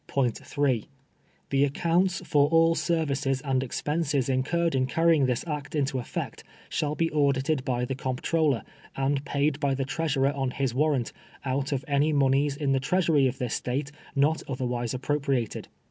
§3. 0.43 0.87
Tlie 1.51 1.63
accounts 1.63 2.23
ll^r 2.23 2.51
all 2.51 2.73
ser\ices 2.73 3.39
and 3.41 3.61
expenses 3.61 4.29
inciured 4.29 4.73
in 4.73 4.87
carrying 4.87 5.27
this 5.27 5.45
act 5.45 5.73
uito 5.73 6.01
etTect 6.01 6.41
shall 6.69 6.95
be 6.95 7.11
audited 7.11 7.63
by 7.63 7.85
the 7.85 7.93
Comptroller, 7.93 8.63
and 8.97 9.23
paid 9.25 9.59
by 9.59 9.75
the 9.75 9.85
Treasurer 9.85 10.31
on 10.33 10.49
his 10.49 10.73
warrant, 10.73 11.13
out 11.45 11.71
of 11.71 11.85
any 11.87 12.11
moneys 12.11 12.57
in 12.57 12.71
the 12.71 12.79
ti 12.79 12.95
easury 12.95 13.27
of 13.29 13.37
this 13.37 13.53
State 13.53 13.91
not 14.15 14.41
otherwise 14.47 14.95
appropriated. 14.95 15.67